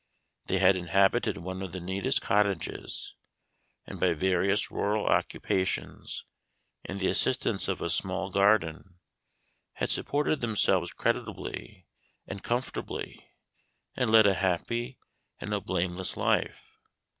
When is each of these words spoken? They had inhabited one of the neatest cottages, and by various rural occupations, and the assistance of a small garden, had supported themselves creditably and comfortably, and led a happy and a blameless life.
They 0.47 0.57
had 0.57 0.75
inhabited 0.75 1.37
one 1.37 1.61
of 1.61 1.73
the 1.73 1.79
neatest 1.79 2.23
cottages, 2.23 3.13
and 3.85 3.99
by 3.99 4.15
various 4.15 4.71
rural 4.71 5.05
occupations, 5.05 6.25
and 6.83 6.99
the 6.99 7.05
assistance 7.07 7.67
of 7.67 7.83
a 7.83 7.87
small 7.91 8.31
garden, 8.31 8.95
had 9.73 9.91
supported 9.91 10.41
themselves 10.41 10.91
creditably 10.91 11.85
and 12.25 12.43
comfortably, 12.43 13.29
and 13.95 14.09
led 14.11 14.25
a 14.25 14.33
happy 14.33 14.97
and 15.39 15.53
a 15.53 15.61
blameless 15.61 16.17
life. 16.17 16.79